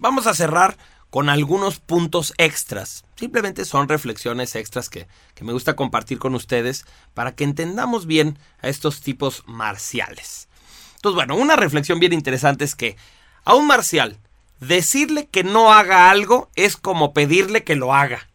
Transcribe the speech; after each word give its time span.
Vamos 0.00 0.26
a 0.26 0.32
cerrar 0.32 0.78
con 1.10 1.28
algunos 1.28 1.78
puntos 1.78 2.32
extras. 2.38 3.04
Simplemente 3.16 3.66
son 3.66 3.86
reflexiones 3.86 4.56
extras 4.56 4.88
que, 4.88 5.06
que, 5.34 5.44
me 5.44 5.52
gusta 5.52 5.76
compartir 5.76 6.18
con 6.18 6.34
ustedes 6.34 6.86
para 7.12 7.34
que 7.34 7.44
entendamos 7.44 8.06
bien 8.06 8.38
a 8.62 8.68
estos 8.68 9.02
tipos 9.02 9.42
marciales. 9.46 10.48
Entonces, 10.96 11.16
bueno, 11.16 11.36
una 11.36 11.54
reflexión 11.54 12.00
bien 12.00 12.14
interesante 12.14 12.64
es 12.64 12.74
que 12.74 12.96
a 13.44 13.54
un 13.54 13.66
marcial 13.66 14.18
decirle 14.58 15.26
que 15.26 15.44
no 15.44 15.70
haga 15.70 16.10
algo 16.10 16.48
es 16.54 16.78
como 16.78 17.12
pedirle 17.12 17.62
que 17.62 17.76
lo 17.76 17.92
haga. 17.92 18.29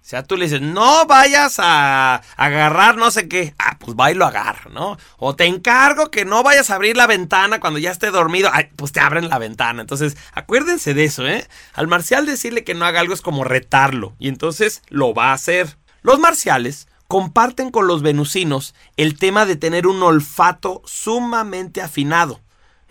O 0.00 0.10
sea, 0.10 0.22
tú 0.22 0.38
le 0.38 0.46
dices, 0.46 0.62
no 0.62 1.04
vayas 1.06 1.56
a 1.58 2.22
agarrar 2.36 2.96
no 2.96 3.10
sé 3.10 3.28
qué. 3.28 3.54
Ah, 3.58 3.76
pues 3.78 3.94
va 3.94 4.10
y 4.10 4.14
lo 4.14 4.24
agarra, 4.24 4.70
¿no? 4.70 4.96
O 5.18 5.36
te 5.36 5.44
encargo 5.44 6.10
que 6.10 6.24
no 6.24 6.42
vayas 6.42 6.70
a 6.70 6.76
abrir 6.76 6.96
la 6.96 7.06
ventana 7.06 7.60
cuando 7.60 7.78
ya 7.78 7.90
esté 7.90 8.10
dormido. 8.10 8.48
Ay, 8.50 8.70
pues 8.74 8.92
te 8.92 9.00
abren 9.00 9.28
la 9.28 9.38
ventana. 9.38 9.82
Entonces, 9.82 10.16
acuérdense 10.32 10.94
de 10.94 11.04
eso, 11.04 11.26
¿eh? 11.26 11.46
Al 11.74 11.88
marcial 11.88 12.24
decirle 12.24 12.64
que 12.64 12.74
no 12.74 12.86
haga 12.86 13.00
algo 13.00 13.12
es 13.12 13.20
como 13.20 13.44
retarlo. 13.44 14.14
Y 14.18 14.28
entonces 14.28 14.82
lo 14.88 15.12
va 15.12 15.30
a 15.30 15.34
hacer. 15.34 15.76
Los 16.00 16.18
marciales 16.18 16.88
comparten 17.06 17.70
con 17.70 17.86
los 17.86 18.00
venusinos 18.02 18.74
el 18.96 19.18
tema 19.18 19.44
de 19.44 19.56
tener 19.56 19.86
un 19.86 20.02
olfato 20.02 20.80
sumamente 20.86 21.82
afinado. 21.82 22.40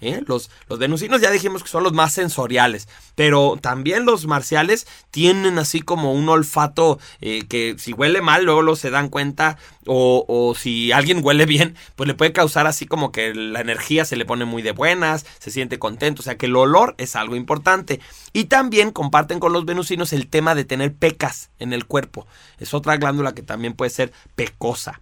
¿Eh? 0.01 0.21
Los, 0.25 0.49
venusinos 0.77 1.21
ya 1.21 1.31
dijimos 1.31 1.63
que 1.63 1.69
son 1.69 1.83
los 1.83 1.93
más 1.93 2.13
sensoriales, 2.13 2.87
pero 3.15 3.57
también 3.61 4.05
los 4.05 4.25
marciales 4.27 4.87
tienen 5.11 5.59
así 5.59 5.81
como 5.81 6.13
un 6.13 6.29
olfato 6.29 6.99
eh, 7.21 7.45
que 7.47 7.75
si 7.77 7.93
huele 7.93 8.21
mal 8.21 8.45
luego 8.45 8.75
se 8.75 8.89
dan 8.89 9.09
cuenta 9.09 9.57
o, 9.85 10.25
o, 10.27 10.55
si 10.55 10.91
alguien 10.91 11.21
huele 11.23 11.45
bien, 11.45 11.75
pues 11.95 12.07
le 12.07 12.13
puede 12.13 12.33
causar 12.33 12.67
así 12.67 12.85
como 12.85 13.11
que 13.11 13.33
la 13.33 13.61
energía 13.61 14.05
se 14.05 14.17
le 14.17 14.25
pone 14.25 14.45
muy 14.45 14.61
de 14.61 14.71
buenas, 14.71 15.25
se 15.39 15.49
siente 15.49 15.79
contento, 15.79 16.21
o 16.21 16.23
sea 16.23 16.37
que 16.37 16.47
el 16.47 16.55
olor 16.55 16.95
es 16.97 17.15
algo 17.15 17.35
importante. 17.35 18.01
Y 18.33 18.45
también 18.45 18.91
comparten 18.91 19.39
con 19.39 19.53
los 19.53 19.65
venusinos 19.65 20.13
el 20.13 20.27
tema 20.27 20.55
de 20.55 20.65
tener 20.65 20.93
pecas 20.93 21.49
en 21.59 21.73
el 21.73 21.85
cuerpo, 21.85 22.27
es 22.59 22.73
otra 22.73 22.97
glándula 22.97 23.33
que 23.33 23.43
también 23.43 23.73
puede 23.73 23.91
ser 23.91 24.11
pecosa. 24.35 25.01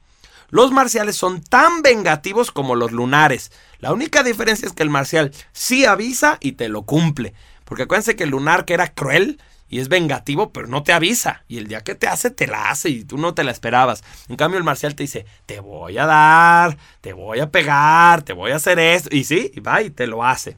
Los 0.49 0.71
marciales 0.71 1.15
son 1.15 1.41
tan 1.41 1.81
vengativos 1.81 2.51
como 2.51 2.75
los 2.75 2.91
lunares. 2.91 3.51
La 3.79 3.93
única 3.93 4.23
diferencia 4.23 4.67
es 4.67 4.73
que 4.73 4.83
el 4.83 4.89
marcial 4.89 5.31
sí 5.51 5.85
avisa 5.85 6.37
y 6.39 6.53
te 6.53 6.69
lo 6.69 6.83
cumple. 6.83 7.33
Porque 7.63 7.83
acuérdense 7.83 8.15
que 8.15 8.23
el 8.23 8.29
lunar 8.29 8.65
que 8.65 8.75
era 8.75 8.93
cruel 8.93 9.39
y 9.67 9.79
es 9.79 9.89
vengativo, 9.89 10.51
pero 10.53 10.67
no 10.67 10.83
te 10.83 10.93
avisa. 10.93 11.43
Y 11.47 11.57
el 11.57 11.67
día 11.67 11.81
que 11.81 11.95
te 11.95 12.07
hace, 12.07 12.29
te 12.29 12.47
la 12.47 12.69
hace 12.69 12.89
y 12.89 13.03
tú 13.03 13.17
no 13.17 13.33
te 13.33 13.43
la 13.43 13.51
esperabas. 13.51 14.03
En 14.29 14.35
cambio, 14.35 14.57
el 14.57 14.63
marcial 14.63 14.95
te 14.95 15.03
dice, 15.03 15.25
te 15.45 15.59
voy 15.59 15.97
a 15.97 16.05
dar, 16.05 16.77
te 17.01 17.13
voy 17.13 17.39
a 17.39 17.49
pegar, 17.49 18.21
te 18.21 18.33
voy 18.33 18.51
a 18.51 18.57
hacer 18.57 18.79
esto. 18.79 19.09
Y 19.11 19.23
sí, 19.23 19.51
y 19.53 19.59
va 19.59 19.81
y 19.81 19.89
te 19.89 20.07
lo 20.07 20.23
hace. 20.23 20.57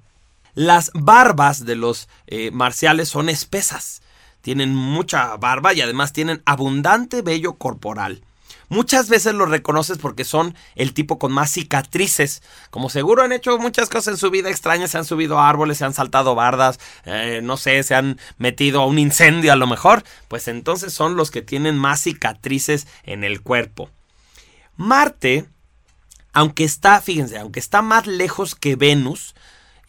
Las 0.54 0.92
barbas 0.94 1.66
de 1.66 1.76
los 1.76 2.10
eh, 2.28 2.52
marciales 2.52 3.10
son 3.10 3.30
espesas. 3.30 4.02
Tienen 4.42 4.76
mucha 4.76 5.36
barba 5.38 5.74
y 5.74 5.82
además 5.82 6.14
tienen 6.14 6.42
abundante 6.46 7.22
vello 7.22 7.54
corporal. 7.54 8.24
Muchas 8.70 9.08
veces 9.08 9.34
los 9.34 9.50
reconoces 9.50 9.98
porque 9.98 10.26
son 10.26 10.54
el 10.76 10.94
tipo 10.94 11.20
con 11.20 11.32
más 11.32 11.52
cicatrices. 11.52 12.44
Como 12.70 12.90
seguro 12.90 13.24
han 13.24 13.32
hecho 13.32 13.58
muchas 13.58 13.90
cosas 13.90 14.14
en 14.14 14.18
su 14.18 14.30
vida 14.30 14.50
extrañas, 14.50 14.92
se 14.92 14.98
han 14.98 15.06
subido 15.06 15.40
árboles, 15.40 15.78
se 15.78 15.86
han 15.86 15.94
saltado 15.94 16.36
bardas, 16.36 16.80
eh, 17.06 17.40
no 17.42 17.56
sé, 17.56 17.82
se 17.84 17.96
han 17.96 18.20
metido 18.38 18.82
a 18.82 18.86
un 18.86 19.00
incendio 19.00 19.54
a 19.54 19.56
lo 19.56 19.68
mejor. 19.68 20.04
Pues 20.28 20.48
entonces 20.50 20.94
son 20.94 21.16
los 21.16 21.32
que 21.32 21.42
tienen 21.42 21.78
más 21.78 22.02
cicatrices 22.02 22.88
en 23.04 23.24
el 23.24 23.42
cuerpo. 23.42 23.90
Marte, 24.76 25.46
aunque 26.34 26.66
está, 26.66 27.00
fíjense, 27.02 27.38
aunque 27.38 27.59
está 27.59 27.81
más 27.81 28.06
lejos 28.06 28.54
que 28.54 28.76
Venus, 28.76 29.34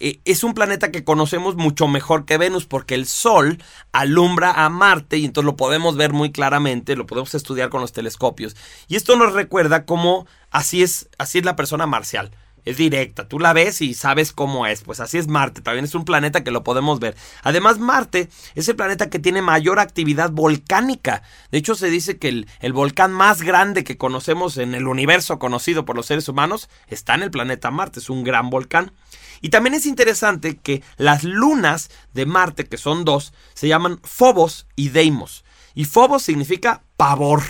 eh, 0.01 0.21
es 0.25 0.45
un 0.45 0.55
planeta 0.55 0.91
que 0.91 1.05
conocemos 1.05 1.57
mucho 1.57 1.89
mejor 1.89 2.25
que 2.25 2.39
Venus 2.39 2.67
porque 2.67 2.95
el 2.95 3.07
Sol 3.07 3.63
alumbra 3.93 4.53
a 4.53 4.69
Marte 4.69 5.19
y 5.19 5.25
entonces 5.25 5.47
lo 5.47 5.57
podemos 5.57 5.97
ver 5.97 6.13
muy 6.13 6.31
claramente, 6.31 6.97
lo 6.97 7.07
podemos 7.07 7.35
estudiar 7.35 7.69
con 7.69 7.81
los 7.81 7.93
telescopios. 7.93 8.57
Y 8.87 8.97
esto 8.97 9.17
nos 9.17 9.33
recuerda 9.33 9.85
cómo 9.85 10.27
así 10.51 10.83
es, 10.83 11.09
así 11.19 11.39
es 11.39 11.45
la 11.45 11.57
persona 11.57 11.87
marcial. 11.87 12.31
Es 12.65 12.77
directa, 12.77 13.27
tú 13.27 13.39
la 13.39 13.55
ves 13.55 13.81
y 13.81 13.95
sabes 13.95 14.33
cómo 14.33 14.67
es. 14.67 14.83
Pues 14.83 15.01
así 15.01 15.17
es 15.17 15.27
Marte, 15.27 15.63
también 15.63 15.87
es 15.87 15.95
un 15.95 16.05
planeta 16.05 16.45
que 16.45 16.51
lo 16.51 16.65
podemos 16.65 17.01
ver. 17.01 17.17
Además, 17.43 17.79
Marte 17.79 18.29
es 18.55 18.69
el 18.69 18.77
planeta 18.77 19.09
que 19.09 19.19
tiene 19.19 19.41
mayor 19.41 19.79
actividad 19.79 20.31
volcánica. 20.31 21.23
De 21.51 21.59
hecho, 21.59 21.75
se 21.75 21.89
dice 21.89 22.19
que 22.19 22.29
el, 22.29 22.47
el 22.61 22.75
volcán 22.75 23.11
más 23.11 23.41
grande 23.41 23.85
que 23.85 23.97
conocemos 23.97 24.59
en 24.59 24.75
el 24.75 24.87
universo 24.87 25.39
conocido 25.39 25.87
por 25.87 25.97
los 25.97 26.07
seres 26.07 26.29
humanos 26.29 26.69
está 26.89 27.15
en 27.15 27.23
el 27.23 27.31
planeta 27.31 27.71
Marte, 27.71 28.01
es 28.01 28.11
un 28.11 28.23
gran 28.23 28.51
volcán. 28.51 28.93
Y 29.41 29.51
también 29.51 29.75
es 29.75 29.87
interesante 29.87 30.57
que 30.57 30.83
las 30.97 31.25
lunas 31.25 31.91
de 32.15 32.27
Marte, 32.27 32.67
que 32.67 32.79
son 32.79 33.05
dos, 33.05 33.33
se 33.55 33.69
llaman 33.69 34.01
Phobos 34.03 34.67
y 34.77 34.89
Deimos. 34.91 35.45
Y 35.75 35.85
Phobos 35.85 36.23
significa 36.23 36.83
pavor 36.97 37.43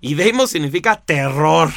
y 0.00 0.14
Deimos 0.14 0.50
significa 0.50 1.00
terror. 1.00 1.70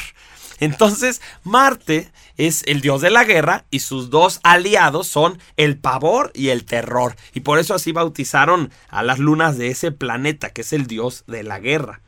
Entonces, 0.60 1.22
Marte 1.44 2.12
es 2.38 2.64
el 2.66 2.82
dios 2.82 3.02
de 3.02 3.10
la 3.10 3.24
guerra 3.24 3.66
y 3.70 3.80
sus 3.80 4.10
dos 4.10 4.40
aliados 4.44 5.08
son 5.08 5.40
el 5.58 5.78
pavor 5.78 6.32
y 6.34 6.50
el 6.50 6.66
terror. 6.66 7.16
Y 7.34 7.42
por 7.42 7.60
eso 7.60 7.74
así 7.74 7.92
bautizaron 7.92 8.72
a 8.90 9.04
las 9.04 9.20
lunas 9.20 9.58
de 9.58 9.70
ese 9.70 9.92
planeta, 9.92 10.52
que 10.52 10.62
es 10.62 10.74
el 10.74 10.88
dios 10.88 11.24
de 11.28 11.44
la 11.44 11.60
guerra. 11.60 12.02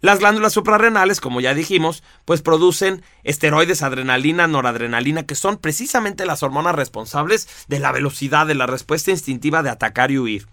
Las 0.00 0.20
glándulas 0.20 0.52
suprarrenales, 0.52 1.20
como 1.20 1.40
ya 1.40 1.54
dijimos, 1.54 2.04
pues 2.24 2.40
producen 2.40 3.02
esteroides, 3.24 3.82
adrenalina, 3.82 4.46
noradrenalina, 4.46 5.24
que 5.24 5.34
son 5.34 5.56
precisamente 5.56 6.24
las 6.24 6.44
hormonas 6.44 6.76
responsables 6.76 7.48
de 7.66 7.80
la 7.80 7.90
velocidad, 7.90 8.46
de 8.46 8.54
la 8.54 8.66
respuesta 8.66 9.10
instintiva 9.10 9.64
de 9.64 9.70
atacar 9.70 10.12
y 10.12 10.18
huir. 10.18 10.46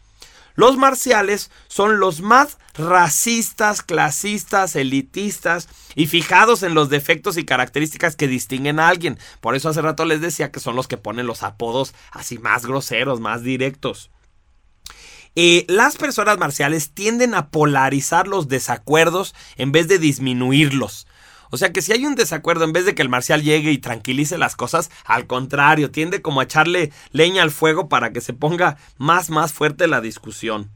Los 0.56 0.78
marciales 0.78 1.52
son 1.68 2.00
los 2.00 2.22
más 2.22 2.58
racistas, 2.76 3.82
clasistas, 3.82 4.76
elitistas 4.76 5.68
y 5.96 6.08
fijados 6.08 6.64
en 6.64 6.74
los 6.74 6.90
defectos 6.90 7.38
y 7.38 7.46
características 7.46 8.16
que 8.16 8.28
distinguen 8.28 8.80
a 8.80 8.88
alguien. 8.88 9.20
Por 9.42 9.56
eso 9.56 9.70
hace 9.70 9.82
rato 9.82 10.06
les 10.06 10.22
decía 10.22 10.52
que 10.52 10.62
son 10.62 10.76
los 10.76 10.88
que 10.88 10.98
ponen 10.98 11.28
los 11.28 11.44
apodos 11.44 11.94
así 12.12 12.40
más 12.40 12.66
groseros, 12.66 13.20
más 13.20 13.44
directos. 13.44 14.10
Eh, 15.36 15.66
las 15.68 15.98
personas 15.98 16.38
marciales 16.38 16.92
tienden 16.92 17.36
a 17.36 17.50
polarizar 17.50 18.28
los 18.28 18.48
desacuerdos 18.48 19.36
en 19.58 19.72
vez 19.72 19.88
de 19.88 20.00
disminuirlos. 20.00 21.08
O 21.52 21.58
sea 21.58 21.72
que 21.72 21.82
si 21.82 21.92
hay 21.92 22.06
un 22.06 22.16
desacuerdo, 22.16 22.64
en 22.64 22.74
vez 22.74 22.86
de 22.86 22.96
que 22.96 23.02
el 23.02 23.10
marcial 23.10 23.44
llegue 23.44 23.72
y 23.72 23.78
tranquilice 23.78 24.38
las 24.38 24.56
cosas, 24.56 24.90
al 25.06 25.28
contrario, 25.28 25.92
tiende 25.92 26.22
como 26.22 26.40
a 26.40 26.46
echarle 26.46 26.92
leña 27.12 27.44
al 27.44 27.52
fuego 27.52 27.90
para 27.90 28.12
que 28.12 28.22
se 28.22 28.34
ponga 28.34 28.78
más, 28.98 29.30
más 29.30 29.54
fuerte 29.54 29.88
la 29.88 30.02
discusión. 30.02 30.72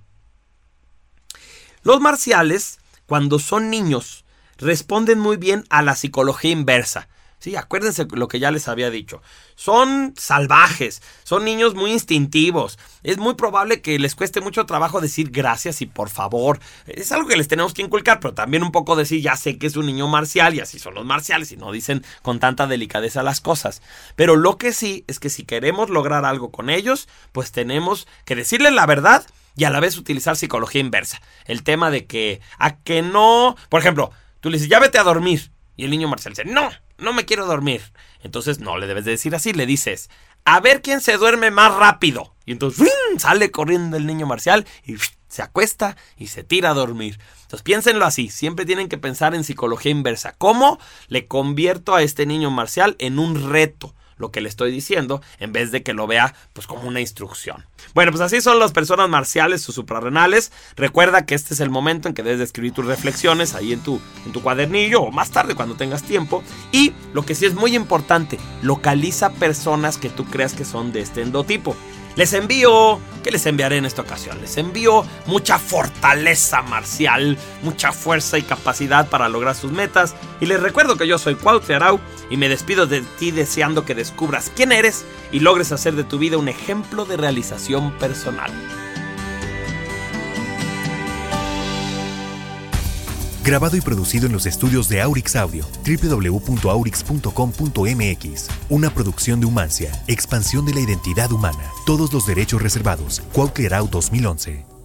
Los 1.82 2.02
marciales, 2.02 2.80
cuando 3.08 3.40
son 3.40 3.70
niños, 3.70 4.26
responden 4.58 5.20
muy 5.20 5.38
bien 5.38 5.64
a 5.70 5.82
la 5.82 5.96
psicología 5.96 6.52
inversa. 6.52 7.08
Sí, 7.40 7.56
acuérdense 7.56 8.06
lo 8.12 8.28
que 8.28 8.40
ya 8.40 8.52
les 8.52 8.68
había 8.68 8.90
dicho. 8.90 9.22
Son 9.56 10.14
salvajes, 10.18 11.02
son 11.24 11.46
niños 11.46 11.74
muy 11.74 11.94
instintivos. 11.94 12.78
Es 13.02 13.18
muy 13.18 13.36
probable 13.36 13.82
que 13.82 13.98
les 13.98 14.14
cueste 14.16 14.42
mucho 14.42 14.66
trabajo 14.66 15.00
decir 15.00 15.32
gracias 15.32 15.82
y 15.82 15.86
por 15.86 16.10
favor. 16.10 16.60
Es 16.86 17.14
algo 17.14 17.30
que 17.30 17.38
les 17.38 17.48
tenemos 17.48 17.74
que 17.74 17.82
inculcar, 17.82 18.20
pero 18.20 18.34
también 18.34 18.62
un 18.62 18.74
poco 18.74 18.98
decir 18.98 19.22
ya 19.22 19.38
sé 19.38 19.58
que 19.58 19.68
es 19.68 19.78
un 19.78 19.86
niño 19.86 20.10
marcial 20.10 20.54
y 20.54 20.60
así 20.60 20.80
son 20.80 20.96
los 20.96 21.06
marciales 21.06 21.54
y 21.54 21.58
no 21.58 21.72
dicen 21.72 22.04
con 22.24 22.42
tanta 22.42 22.68
delicadeza 22.68 23.24
las 23.24 23.40
cosas. 23.40 23.82
Pero 24.18 24.36
lo 24.36 24.58
que 24.58 24.74
sí 24.74 25.06
es 25.08 25.20
que 25.20 25.30
si 25.30 25.46
queremos 25.46 25.90
lograr 25.90 26.26
algo 26.26 26.52
con 26.52 26.70
ellos, 26.70 27.08
pues 27.32 27.54
tenemos 27.54 28.06
que 28.26 28.36
decirles 28.36 28.74
la 28.74 28.86
verdad 28.86 29.26
y 29.56 29.64
a 29.64 29.70
la 29.70 29.80
vez 29.80 29.98
utilizar 29.98 30.36
psicología 30.36 30.82
inversa. 30.82 31.22
El 31.46 31.64
tema 31.64 31.90
de 31.90 32.06
que 32.06 32.42
a 32.58 32.76
que 32.76 33.02
no, 33.02 33.56
por 33.70 33.80
ejemplo, 33.80 34.12
tú 34.42 34.50
le 34.50 34.58
dices 34.58 34.70
ya 34.70 34.80
vete 34.80 34.98
a 34.98 35.04
dormir 35.04 35.52
y 35.80 35.86
el 35.86 35.92
niño 35.92 36.10
marcial 36.10 36.34
dice 36.34 36.44
no 36.46 36.70
no 37.00 37.14
me 37.14 37.26
quiero 37.26 37.46
dormir. 37.46 37.82
Entonces 38.22 38.60
no 38.60 38.78
le 38.78 38.88
debes 38.88 39.06
de 39.06 39.12
decir 39.12 39.34
así, 39.34 39.54
le 39.54 39.66
dices, 39.66 40.10
a 40.46 40.60
ver 40.60 40.82
quién 40.82 41.02
se 41.02 41.18
duerme 41.18 41.52
más 41.52 41.74
rápido. 41.74 42.36
Y 42.46 42.52
entonces 42.52 42.92
sale 43.18 43.52
corriendo 43.52 43.98
el 43.98 44.06
niño 44.06 44.26
marcial 44.26 44.66
y 44.86 44.96
se 45.28 45.42
acuesta 45.42 45.96
y 46.18 46.28
se 46.28 46.44
tira 46.44 46.72
a 46.72 46.74
dormir. 46.74 47.20
Entonces 47.44 47.64
piénsenlo 47.64 48.06
así, 48.06 48.30
siempre 48.30 48.66
tienen 48.66 48.90
que 48.90 48.98
pensar 48.98 49.34
en 49.36 49.44
psicología 49.44 49.92
inversa. 49.92 50.36
¿Cómo 50.38 50.80
le 51.08 51.28
convierto 51.28 51.96
a 51.96 52.04
este 52.04 52.26
niño 52.26 52.52
marcial 52.52 52.96
en 53.00 53.20
un 53.20 53.50
reto? 53.50 53.96
Lo 54.20 54.32
que 54.32 54.42
le 54.42 54.50
estoy 54.50 54.72
diciendo 54.72 55.22
en 55.40 55.52
vez 55.52 55.72
de 55.72 55.82
que 55.82 55.94
lo 55.94 56.06
vea 56.06 56.36
pues 56.54 56.68
como 56.68 56.84
una 56.84 57.00
instrucción. 57.00 57.66
Bueno, 57.96 58.12
pues 58.12 58.22
así 58.22 58.42
son 58.42 58.60
las 58.60 58.72
personas 58.72 59.10
marciales 59.10 59.68
o 59.68 59.72
suprarrenales. 59.72 60.52
Recuerda 60.76 61.26
que 61.26 61.34
este 61.34 61.56
es 61.56 61.60
el 61.60 61.72
momento 61.72 62.08
en 62.08 62.14
que 62.14 62.22
debes 62.22 62.38
de 62.38 62.46
escribir 62.46 62.74
tus 62.74 62.86
reflexiones 62.86 63.56
ahí 63.56 63.74
en 63.74 63.80
tu, 63.80 64.00
en 64.26 64.32
tu 64.32 64.44
cuadernillo 64.44 65.02
o 65.02 65.12
más 65.12 65.32
tarde 65.32 65.56
cuando 65.56 65.76
tengas 65.76 66.04
tiempo. 66.04 66.44
Y 66.72 66.94
lo 67.14 67.26
que 67.26 67.34
sí 67.34 67.46
es 67.46 67.56
muy 67.56 67.76
importante, 67.76 68.38
localiza 68.62 69.32
personas 69.32 69.98
que 69.98 70.10
tú 70.10 70.26
creas 70.26 70.54
que 70.54 70.66
son 70.66 70.92
de 70.92 71.02
este 71.02 71.22
endotipo. 71.22 71.76
Les 72.20 72.34
envío, 72.34 73.00
¿qué 73.24 73.32
les 73.32 73.46
enviaré 73.46 73.78
en 73.78 73.86
esta 73.86 74.02
ocasión? 74.02 74.42
Les 74.42 74.58
envío 74.58 75.06
mucha 75.26 75.58
fortaleza 75.58 76.62
marcial, 76.62 77.38
mucha 77.64 77.94
fuerza 77.94 78.38
y 78.38 78.42
capacidad 78.42 79.08
para 79.08 79.30
lograr 79.30 79.56
sus 79.56 79.72
metas. 79.72 80.16
Y 80.42 80.46
les 80.46 80.60
recuerdo 80.60 80.98
que 80.98 81.08
yo 81.08 81.18
soy 81.18 81.36
Cuauhtémoc 81.36 81.82
Arau 81.82 82.00
y 82.30 82.36
me 82.36 82.50
despido 82.50 82.88
de 82.88 83.04
ti 83.20 83.32
deseando 83.32 83.86
que 83.86 83.96
descubras 83.96 84.52
quién 84.54 84.74
eres 84.74 85.06
y 85.32 85.40
logres 85.40 85.72
hacer 85.72 85.96
de 85.96 86.04
tu 86.04 86.20
vida 86.20 86.38
un 86.38 86.50
ejemplo 86.50 87.06
de 87.06 87.16
realización 87.16 87.94
personal. 88.00 88.52
Grabado 93.50 93.76
y 93.76 93.82
producido 93.82 94.28
en 94.28 94.32
los 94.32 94.46
estudios 94.46 94.88
de 94.90 95.02
Aurix 95.02 95.36
Audio, 95.36 95.66
www.aurix.com.mx. 95.84 98.48
Una 98.70 98.94
producción 98.94 99.40
de 99.40 99.48
Humancia, 99.48 99.92
expansión 100.06 100.68
de 100.68 100.76
la 100.76 100.82
identidad 100.82 101.32
humana. 101.32 101.72
Todos 101.84 102.14
los 102.14 102.28
derechos 102.28 102.62
reservados. 102.62 103.24
Cuauhtlickerau 103.34 103.88
2011. 103.88 104.79